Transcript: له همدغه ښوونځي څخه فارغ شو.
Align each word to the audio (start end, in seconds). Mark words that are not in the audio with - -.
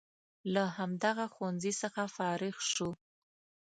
له 0.53 0.63
همدغه 0.77 1.25
ښوونځي 1.33 1.71
څخه 1.81 2.01
فارغ 2.15 2.55
شو. 2.73 2.89